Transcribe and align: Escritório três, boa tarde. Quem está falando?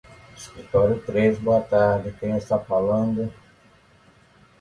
Escritório 0.35 0.99
três, 0.99 1.37
boa 1.37 1.61
tarde. 1.61 2.11
Quem 2.19 2.35
está 2.35 2.57
falando? 2.57 3.31